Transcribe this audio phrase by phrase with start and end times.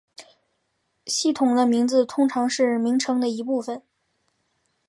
[1.05, 3.83] 系统的名字通常是名称的一部分。